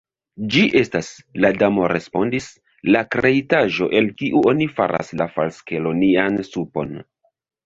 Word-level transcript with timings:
"Ĝi 0.53 0.61
estas," 0.79 1.09
la 1.43 1.51
Damo 1.57 1.89
respondis, 1.91 2.47
"la 2.95 3.03
kreitaĵo, 3.17 3.91
el 4.01 4.09
kiu 4.23 4.43
oni 4.53 4.69
faras 4.79 5.13
la 5.23 5.29
falskelonian 5.37 6.43
supon." 6.51 6.99